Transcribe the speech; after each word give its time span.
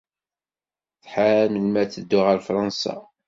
Tḥar 1.03 1.45
melmi 1.49 1.77
ara 1.81 1.91
teddu 1.93 2.19
ɣer 2.21 2.37
Fṛansa. 2.47 2.95